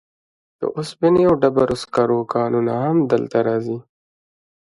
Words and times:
د 0.59 0.61
اوسپنې 0.77 1.23
او 1.29 1.33
ډبرو 1.41 1.75
سکرو 1.83 2.19
کانونه 2.35 2.73
هم 2.83 2.97
دلته 3.11 3.37
راځي. 3.47 3.77